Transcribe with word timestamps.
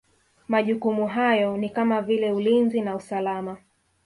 Majukumu 0.47 1.07
hayo 1.07 1.57
ni 1.57 1.69
kama 1.69 2.01
vile 2.01 2.31
Ulinzi 2.31 2.81
na 2.81 2.95
usalama 2.95 3.57